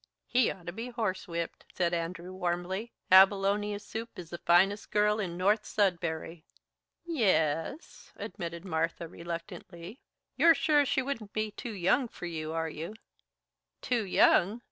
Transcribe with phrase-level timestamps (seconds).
[0.25, 2.91] "He ought to be horsewhipped!" said Andrew warmly.
[3.11, 6.43] "Abilonia Supe is the finest girl in North Sudbury."
[7.05, 9.99] "Ye es," admitted Marthy reluctantly.
[10.35, 12.95] "You're sure she wouldn't be too young for you, are you?"
[13.81, 14.59] "Too young?